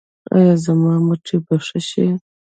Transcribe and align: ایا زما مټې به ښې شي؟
ایا 0.35 0.53
زما 0.65 0.93
مټې 1.07 1.37
به 1.45 1.55
ښې 1.65 1.79
شي؟ 1.89 2.07